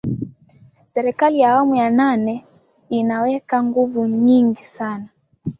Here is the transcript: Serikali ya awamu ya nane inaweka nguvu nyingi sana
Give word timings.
Serikali 0.93 1.39
ya 1.39 1.49
awamu 1.53 1.75
ya 1.75 1.89
nane 1.89 2.45
inaweka 2.89 3.63
nguvu 3.63 4.05
nyingi 4.07 4.63
sana 4.63 5.07